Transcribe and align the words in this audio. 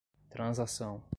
transação 0.31 1.01